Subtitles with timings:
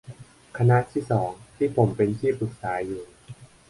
[0.57, 3.03] คณะที่สอง ที่ผมเป็นที่ปรึกษาอยู่